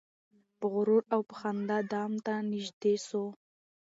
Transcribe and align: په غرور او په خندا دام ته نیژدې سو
په 0.57 0.65
غرور 0.73 1.03
او 1.13 1.21
په 1.29 1.33
خندا 1.39 1.79
دام 1.93 2.13
ته 2.25 2.33
نیژدې 2.51 2.95
سو 3.07 3.23